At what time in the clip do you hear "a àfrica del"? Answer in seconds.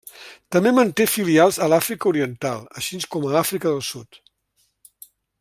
3.31-3.85